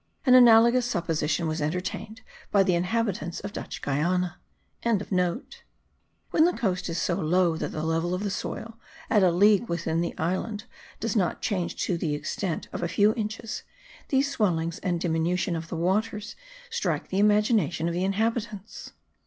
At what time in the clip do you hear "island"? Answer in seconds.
10.17-10.63